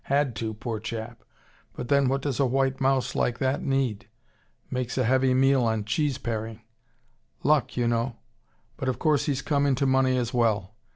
[0.05, 1.23] Had to, poor chap.
[1.73, 4.07] But then what does a white mouse like that need?
[4.71, 6.61] Makes a heavy meal on a cheese paring.
[7.43, 8.15] Luck, you know
[8.77, 10.73] but of course he's come into money as well.